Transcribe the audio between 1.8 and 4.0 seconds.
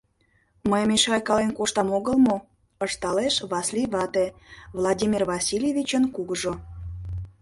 огыл мо?— ышталеш Васлий